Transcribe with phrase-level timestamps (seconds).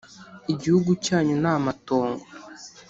[0.53, 2.23] Igihugu cyanyu ni amatongo,